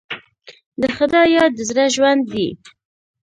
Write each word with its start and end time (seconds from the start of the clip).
د 0.81 0.83
خدای 0.95 1.27
یاد 1.35 1.51
د 1.55 1.59
زړه 1.69 1.85
ژوند 1.95 2.21
دی. 2.31 2.47